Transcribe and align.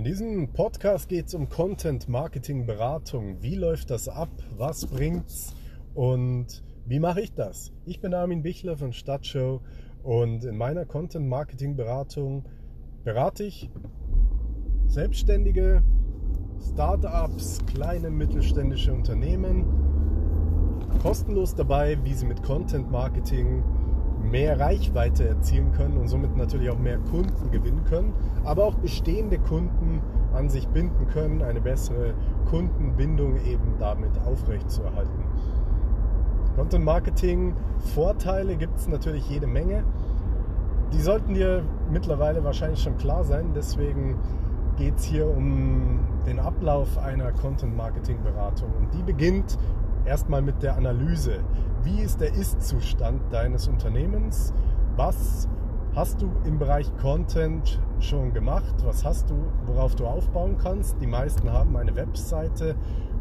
In 0.00 0.04
diesem 0.04 0.48
Podcast 0.54 1.10
geht 1.10 1.26
es 1.26 1.34
um 1.34 1.50
Content 1.50 2.08
Marketing 2.08 2.64
Beratung. 2.64 3.42
Wie 3.42 3.54
läuft 3.54 3.90
das 3.90 4.08
ab? 4.08 4.30
Was 4.56 4.86
bringt's? 4.86 5.54
Und 5.92 6.62
wie 6.86 6.98
mache 6.98 7.20
ich 7.20 7.34
das? 7.34 7.70
Ich 7.84 8.00
bin 8.00 8.14
Armin 8.14 8.42
Bichler 8.42 8.78
von 8.78 8.94
Stadtshow 8.94 9.60
und 10.02 10.44
in 10.44 10.56
meiner 10.56 10.86
Content 10.86 11.28
Marketing 11.28 11.76
Beratung 11.76 12.46
berate 13.04 13.44
ich 13.44 13.68
Selbstständige, 14.86 15.82
Startups, 16.72 17.58
kleine 17.66 18.08
mittelständische 18.08 18.94
Unternehmen 18.94 19.66
kostenlos 21.02 21.54
dabei, 21.54 21.98
wie 22.04 22.14
sie 22.14 22.24
mit 22.24 22.42
Content 22.42 22.90
Marketing 22.90 23.62
mehr 24.22 24.58
Reichweite 24.60 25.28
erzielen 25.28 25.72
können 25.72 25.96
und 25.96 26.08
somit 26.08 26.36
natürlich 26.36 26.70
auch 26.70 26.78
mehr 26.78 26.98
Kunden 26.98 27.50
gewinnen 27.50 27.84
können, 27.88 28.12
aber 28.44 28.64
auch 28.64 28.74
bestehende 28.74 29.38
Kunden 29.38 30.00
an 30.32 30.48
sich 30.48 30.68
binden 30.68 31.08
können, 31.08 31.42
eine 31.42 31.60
bessere 31.60 32.14
Kundenbindung 32.48 33.36
eben 33.44 33.74
damit 33.78 34.10
aufrechtzuerhalten. 34.26 35.24
Content 36.56 36.84
Marketing 36.84 37.54
Vorteile 37.94 38.56
gibt 38.56 38.78
es 38.78 38.88
natürlich 38.88 39.28
jede 39.28 39.46
Menge. 39.46 39.84
Die 40.92 41.00
sollten 41.00 41.34
dir 41.34 41.62
mittlerweile 41.90 42.44
wahrscheinlich 42.44 42.82
schon 42.82 42.96
klar 42.98 43.24
sein. 43.24 43.52
Deswegen 43.54 44.16
geht 44.76 44.96
es 44.96 45.04
hier 45.04 45.26
um 45.26 46.00
den 46.26 46.38
Ablauf 46.40 46.98
einer 46.98 47.32
Content 47.32 47.76
Marketing 47.76 48.22
Beratung. 48.22 48.70
Und 48.78 48.92
die 48.94 49.02
beginnt 49.02 49.56
erstmal 50.04 50.42
mit 50.42 50.62
der 50.62 50.76
Analyse. 50.76 51.40
Wie 51.82 52.00
ist 52.00 52.20
der 52.20 52.34
Ist-Zustand 52.34 53.20
deines 53.30 53.68
Unternehmens? 53.68 54.52
Was 54.96 55.48
hast 55.94 56.22
du 56.22 56.30
im 56.44 56.58
Bereich 56.58 56.90
Content 56.98 57.80
schon 58.00 58.32
gemacht? 58.32 58.74
Was 58.84 59.04
hast 59.04 59.30
du, 59.30 59.34
worauf 59.66 59.94
du 59.94 60.06
aufbauen 60.06 60.56
kannst? 60.62 61.00
Die 61.00 61.06
meisten 61.06 61.50
haben 61.50 61.76
eine 61.76 61.94
Webseite, 61.96 62.76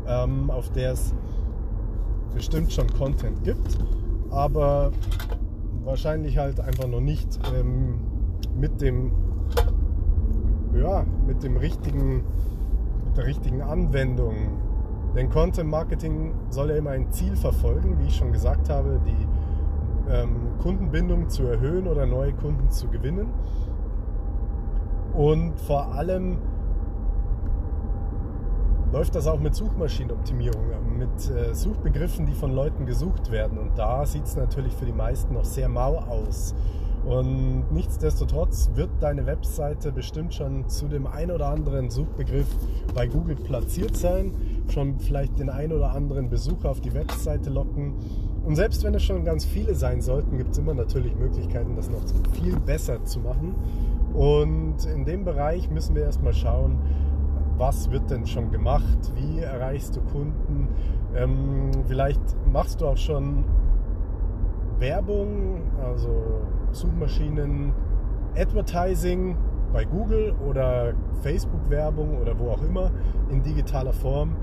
ähm, 0.08 0.50
auf 0.50 0.70
der 0.72 0.94
es 0.94 1.14
bestimmt 2.34 2.72
schon 2.72 2.88
Content 2.94 3.44
gibt, 3.44 3.78
aber 4.30 4.92
wahrscheinlich 5.84 6.38
halt 6.38 6.60
einfach 6.60 6.88
noch 6.88 7.02
nicht 7.02 7.40
ähm, 7.56 8.00
mit 8.56 8.82
dem 8.82 9.12
ja, 10.76 11.04
mit 11.26 11.44
dem 11.44 11.58
richtigen 11.58 12.24
mit 13.06 13.18
der 13.18 13.26
richtigen 13.26 13.62
Anwendung 13.62 14.36
denn 15.16 15.30
Content 15.30 15.70
Marketing 15.70 16.34
soll 16.50 16.70
ja 16.70 16.76
immer 16.76 16.92
ein 16.92 17.12
Ziel 17.12 17.36
verfolgen, 17.36 17.98
wie 18.00 18.08
ich 18.08 18.16
schon 18.16 18.32
gesagt 18.32 18.70
habe, 18.70 19.00
die 19.06 19.28
ähm, 20.12 20.58
Kundenbindung 20.62 21.30
zu 21.30 21.44
erhöhen 21.44 21.88
oder 21.88 22.06
neue 22.06 22.34
Kunden 22.34 22.70
zu 22.70 22.88
gewinnen. 22.88 23.28
Und 25.14 25.60
vor 25.60 25.94
allem 25.94 26.38
läuft 28.92 29.16
das 29.16 29.28
auch 29.28 29.40
mit 29.40 29.56
Suchmaschinenoptimierung, 29.56 30.64
mit 30.98 31.30
äh, 31.30 31.54
Suchbegriffen, 31.54 32.26
die 32.26 32.34
von 32.34 32.54
Leuten 32.54 32.86
gesucht 32.86 33.32
werden. 33.32 33.58
Und 33.58 33.78
da 33.78 34.06
sieht 34.06 34.26
es 34.26 34.36
natürlich 34.36 34.76
für 34.76 34.86
die 34.86 34.94
meisten 34.94 35.34
noch 35.34 35.46
sehr 35.46 35.70
mau 35.70 35.98
aus. 35.98 36.56
Und 37.06 37.72
nichtsdestotrotz 37.72 38.72
wird 38.76 38.90
deine 39.00 39.26
Webseite 39.26 39.92
bestimmt 39.92 40.34
schon 40.34 40.68
zu 40.68 40.88
dem 40.88 41.08
ein 41.08 41.32
oder 41.32 41.48
anderen 41.48 41.90
Suchbegriff 41.90 42.48
bei 42.94 43.08
Google 43.08 43.36
platziert 43.36 43.96
sein, 43.96 44.34
schon 44.72 45.00
vielleicht 45.00 45.40
den 45.40 45.50
ein 45.50 45.72
oder 45.72 45.92
anderen 45.92 46.30
Besucher 46.30 46.70
auf 46.70 46.82
die 46.82 46.94
Webseite 46.94 47.50
locken. 47.50 47.94
Und 48.46 48.56
selbst 48.56 48.84
wenn 48.84 48.94
es 48.94 49.04
schon 49.04 49.26
ganz 49.26 49.46
viele 49.46 49.76
sein 49.76 50.02
sollten, 50.02 50.38
gibt 50.38 50.52
es 50.52 50.58
immer 50.58 50.74
natürlich 50.74 51.16
Möglichkeiten, 51.16 51.76
das 51.76 51.90
noch 51.90 52.02
viel 52.34 52.60
besser 52.60 53.04
zu 53.04 53.20
machen. 53.20 53.56
Und 54.14 54.86
in 54.86 55.06
dem 55.06 55.24
Bereich 55.24 55.70
müssen 55.70 55.96
wir 55.96 56.04
erstmal 56.04 56.34
schauen, 56.34 56.80
was 57.58 57.92
wird 57.92 58.10
denn 58.10 58.26
schon 58.26 58.52
gemacht, 58.52 59.12
wie 59.16 59.40
erreichst 59.40 59.96
du 59.96 60.02
Kunden. 60.02 60.70
Ähm, 61.16 61.72
vielleicht 61.88 62.22
machst 62.52 62.82
du 62.82 62.88
auch 62.88 62.98
schon 62.98 63.44
Werbung, 64.80 65.62
also 65.84 66.42
Suchmaschinen, 66.72 67.74
Advertising 68.36 69.36
bei 69.74 69.84
Google 69.86 70.34
oder 70.48 70.94
Facebook-Werbung 71.22 72.20
oder 72.22 72.40
wo 72.40 72.50
auch 72.50 72.64
immer 72.64 72.92
in 73.30 73.44
digitaler 73.44 73.94
Form, 73.94 74.36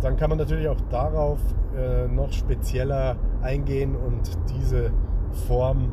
dann 0.00 0.16
kann 0.16 0.30
man 0.30 0.38
natürlich 0.38 0.68
auch 0.68 0.80
darauf 0.90 1.38
äh, 1.76 2.06
noch 2.08 2.32
spezieller 2.32 3.16
eingehen 3.42 3.96
und 3.96 4.30
diese 4.48 4.90
Form 5.46 5.92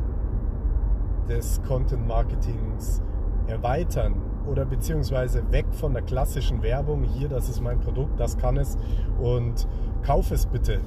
des 1.28 1.62
Content 1.66 2.06
Marketings 2.06 3.02
erweitern 3.46 4.14
oder 4.46 4.64
beziehungsweise 4.64 5.42
weg 5.52 5.66
von 5.72 5.94
der 5.94 6.02
klassischen 6.02 6.62
Werbung. 6.62 7.02
Hier, 7.02 7.28
das 7.28 7.48
ist 7.48 7.60
mein 7.60 7.80
Produkt, 7.80 8.20
das 8.20 8.36
kann 8.36 8.56
es 8.56 8.76
und 9.20 9.66
kauf 10.02 10.30
es 10.30 10.46
bitte. 10.46 10.80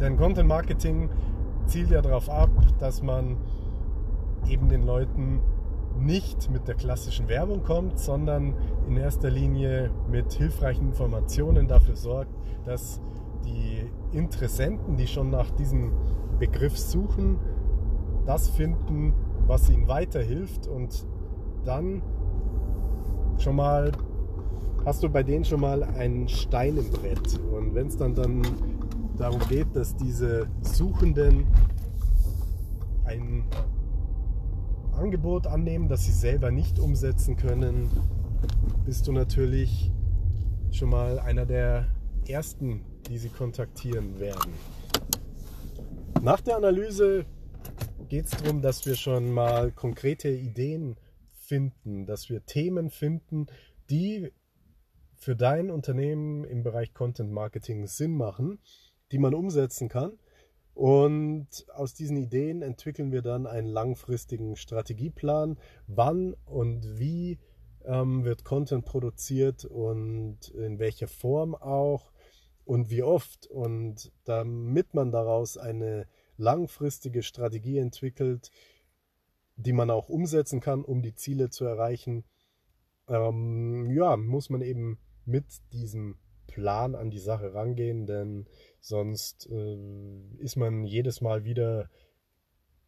Denn 0.00 0.16
Content 0.16 0.48
Marketing 0.48 1.10
zielt 1.66 1.90
ja 1.90 2.02
darauf 2.02 2.28
ab, 2.28 2.50
dass 2.80 3.02
man 3.02 3.36
eben 4.48 4.68
den 4.68 4.82
Leuten 4.82 5.40
nicht 5.98 6.50
mit 6.50 6.68
der 6.68 6.74
klassischen 6.74 7.28
Werbung 7.28 7.62
kommt, 7.62 7.98
sondern 7.98 8.54
in 8.88 8.96
erster 8.96 9.30
Linie 9.30 9.90
mit 10.10 10.32
hilfreichen 10.32 10.88
Informationen 10.88 11.68
dafür 11.68 11.96
sorgt, 11.96 12.34
dass 12.64 13.00
die 13.44 13.90
Interessenten, 14.16 14.96
die 14.96 15.06
schon 15.06 15.30
nach 15.30 15.50
diesem 15.50 15.92
Begriff 16.38 16.78
suchen, 16.78 17.38
das 18.26 18.48
finden, 18.48 19.14
was 19.46 19.68
ihnen 19.68 19.88
weiterhilft. 19.88 20.66
Und 20.66 21.06
dann 21.64 22.02
schon 23.38 23.56
mal 23.56 23.92
hast 24.84 25.02
du 25.02 25.08
bei 25.08 25.22
denen 25.22 25.44
schon 25.44 25.60
mal 25.60 25.82
einen 25.82 26.28
Stein 26.28 26.76
im 26.76 26.90
Brett. 26.90 27.40
Und 27.52 27.74
wenn 27.74 27.86
es 27.88 27.96
dann 27.96 28.14
dann 28.14 28.42
darum 29.16 29.40
geht, 29.48 29.74
dass 29.74 29.94
diese 29.96 30.46
Suchenden 30.62 31.46
ein 33.04 33.44
Angebot 35.02 35.48
annehmen, 35.48 35.88
das 35.88 36.04
sie 36.04 36.12
selber 36.12 36.52
nicht 36.52 36.78
umsetzen 36.78 37.36
können, 37.36 37.90
bist 38.86 39.08
du 39.08 39.12
natürlich 39.12 39.90
schon 40.70 40.90
mal 40.90 41.18
einer 41.18 41.44
der 41.44 41.88
ersten, 42.28 42.84
die 43.08 43.18
sie 43.18 43.28
kontaktieren 43.28 44.20
werden. 44.20 44.52
Nach 46.22 46.40
der 46.40 46.56
Analyse 46.56 47.26
geht 48.08 48.26
es 48.26 48.30
darum, 48.30 48.62
dass 48.62 48.86
wir 48.86 48.94
schon 48.94 49.32
mal 49.32 49.72
konkrete 49.72 50.28
Ideen 50.28 50.94
finden, 51.32 52.06
dass 52.06 52.30
wir 52.30 52.46
Themen 52.46 52.88
finden, 52.88 53.48
die 53.90 54.30
für 55.16 55.34
dein 55.34 55.72
Unternehmen 55.72 56.44
im 56.44 56.62
Bereich 56.62 56.94
Content 56.94 57.32
Marketing 57.32 57.88
Sinn 57.88 58.16
machen, 58.16 58.60
die 59.10 59.18
man 59.18 59.34
umsetzen 59.34 59.88
kann 59.88 60.12
und 60.74 61.48
aus 61.74 61.94
diesen 61.94 62.16
Ideen 62.16 62.62
entwickeln 62.62 63.12
wir 63.12 63.22
dann 63.22 63.46
einen 63.46 63.68
langfristigen 63.68 64.56
Strategieplan, 64.56 65.58
wann 65.86 66.34
und 66.46 66.98
wie 66.98 67.38
ähm, 67.84 68.24
wird 68.24 68.44
Content 68.44 68.84
produziert 68.84 69.64
und 69.64 70.48
in 70.48 70.78
welcher 70.78 71.08
Form 71.08 71.54
auch 71.54 72.12
und 72.64 72.90
wie 72.90 73.02
oft. 73.02 73.46
Und 73.46 74.12
damit 74.24 74.94
man 74.94 75.10
daraus 75.10 75.58
eine 75.58 76.06
langfristige 76.36 77.22
Strategie 77.22 77.78
entwickelt, 77.78 78.50
die 79.56 79.72
man 79.72 79.90
auch 79.90 80.08
umsetzen 80.08 80.60
kann, 80.60 80.84
um 80.84 81.02
die 81.02 81.14
Ziele 81.14 81.50
zu 81.50 81.66
erreichen, 81.66 82.24
ähm, 83.08 83.90
ja, 83.90 84.16
muss 84.16 84.48
man 84.48 84.62
eben 84.62 84.98
mit 85.26 85.44
diesem 85.72 86.16
Plan 86.52 86.94
an 86.94 87.10
die 87.10 87.18
Sache 87.18 87.54
rangehen, 87.54 88.06
denn 88.06 88.46
sonst 88.80 89.48
äh, 89.50 89.76
ist 90.38 90.56
man 90.56 90.84
jedes 90.84 91.22
Mal 91.22 91.44
wieder 91.44 91.88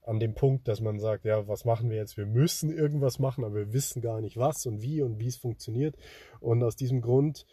an 0.03 0.21
dem 0.21 0.35
Punkt, 0.35 0.69
dass 0.69 0.83
man 0.83 1.01
sagt, 1.01 1.25
ja, 1.25 1.49
was 1.49 1.65
machen 1.65 1.89
wir 1.89 1.97
jetzt? 1.97 2.19
Wir 2.19 2.27
müssen 2.27 2.71
irgendwas 2.71 3.19
machen, 3.19 3.43
aber 3.43 3.55
wir 3.55 3.73
wissen 3.73 4.03
gar 4.03 4.21
nicht 4.21 4.37
was 4.37 4.67
und 4.67 4.83
wie 4.83 5.01
und 5.01 5.19
wie 5.19 5.29
es 5.29 5.39
funktioniert. 5.39 5.97
Und 6.41 6.63
aus 6.63 6.77
diesem 6.77 7.01
Grund 7.01 7.47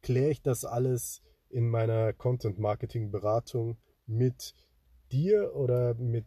kläre 0.00 0.30
ich 0.30 0.42
das 0.42 0.64
alles 0.64 1.22
in 1.50 1.68
meiner 1.68 2.12
Content 2.12 2.60
Marketing 2.60 3.10
Beratung 3.10 3.78
mit 4.06 4.54
dir 5.10 5.56
oder 5.56 5.94
mit 5.94 6.26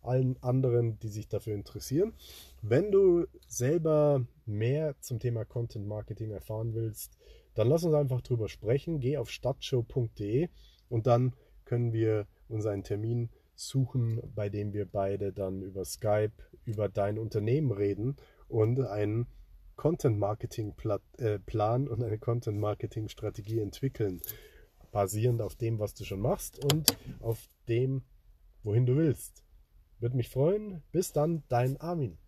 allen 0.00 0.42
anderen, 0.42 0.98
die 1.00 1.08
sich 1.08 1.28
dafür 1.28 1.54
interessieren. 1.54 2.14
Wenn 2.62 2.90
du 2.90 3.26
selber 3.48 4.26
mehr 4.46 4.94
zum 5.00 5.18
Thema 5.18 5.44
Content 5.44 5.86
Marketing 5.86 6.30
erfahren 6.30 6.74
willst, 6.74 7.18
dann 7.54 7.68
lass 7.68 7.84
uns 7.84 7.94
einfach 7.94 8.20
drüber 8.20 8.48
sprechen. 8.48 9.00
Geh 9.00 9.16
auf 9.16 9.30
stadtshow.de 9.30 10.48
und 10.88 11.06
dann 11.06 11.34
können 11.64 11.92
wir 11.92 12.26
uns 12.48 12.66
einen 12.66 12.84
Termin 12.84 13.30
suchen, 13.54 14.20
bei 14.34 14.48
dem 14.48 14.72
wir 14.72 14.86
beide 14.86 15.32
dann 15.32 15.62
über 15.62 15.84
Skype 15.84 16.32
über 16.64 16.88
dein 16.88 17.18
Unternehmen 17.18 17.72
reden 17.72 18.16
und 18.48 18.80
einen 18.80 19.26
Content 19.76 20.18
Marketing 20.18 20.74
äh, 21.18 21.38
Plan 21.38 21.88
und 21.88 22.02
eine 22.02 22.18
Content 22.18 22.58
Marketing 22.58 23.08
Strategie 23.08 23.60
entwickeln, 23.60 24.20
basierend 24.90 25.42
auf 25.42 25.54
dem, 25.54 25.78
was 25.78 25.94
du 25.94 26.04
schon 26.04 26.20
machst 26.20 26.62
und 26.64 26.96
auf 27.20 27.48
dem, 27.68 28.02
wohin 28.62 28.86
du 28.86 28.96
willst. 28.96 29.44
Würde 29.98 30.16
mich 30.16 30.28
freuen. 30.28 30.82
Bis 30.92 31.12
dann, 31.12 31.42
dein 31.48 31.78
Armin. 31.78 32.18